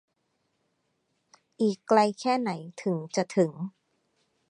[1.61, 2.51] อีกไกลแค่ไหน
[2.83, 3.51] ถึงจะถึง